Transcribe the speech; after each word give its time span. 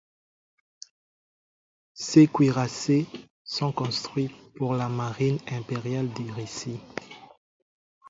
Ces 1.93 2.25
cuirassés 2.27 3.05
sont 3.43 3.71
construits 3.71 4.31
pour 4.55 4.73
la 4.73 4.89
Marine 4.89 5.37
impériale 5.49 6.11
de 6.13 6.31
Russie. 6.31 6.79